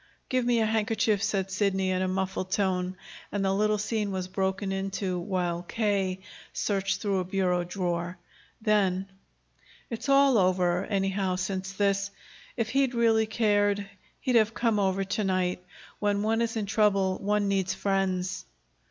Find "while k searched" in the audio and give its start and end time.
5.19-6.99